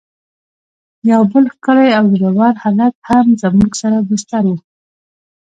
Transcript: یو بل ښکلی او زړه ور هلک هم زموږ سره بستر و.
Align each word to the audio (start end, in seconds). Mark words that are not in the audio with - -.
یو 1.11 1.21
بل 1.31 1.43
ښکلی 1.53 1.89
او 1.99 2.05
زړه 2.13 2.29
ور 2.37 2.55
هلک 2.63 2.93
هم 3.09 3.25
زموږ 3.43 3.71
سره 3.81 3.97
بستر 4.07 4.43
و. 4.49 4.53